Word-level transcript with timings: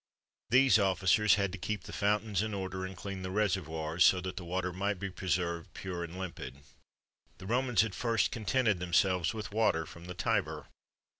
These 0.49 0.79
officers 0.79 1.35
had 1.35 1.51
to 1.51 1.59
keep 1.59 1.83
the 1.83 1.93
fountains 1.93 2.41
in 2.41 2.55
order 2.55 2.87
and 2.87 2.97
clean 2.97 3.21
the 3.21 3.29
reservoirs,[XXV 3.29 3.85
11] 4.11 4.11
so 4.11 4.19
that 4.21 4.35
the 4.35 4.43
water 4.43 4.73
might 4.73 4.95
be 4.99 5.11
preserved 5.11 5.75
pure 5.75 6.03
and 6.03 6.17
limpid. 6.17 6.61
The 7.37 7.45
Romans 7.45 7.83
at 7.83 7.93
first 7.93 8.31
contented 8.31 8.79
themselves 8.79 9.35
with 9.35 9.51
water 9.51 9.85
from 9.85 10.05
the 10.05 10.15
Tiber. 10.15 10.65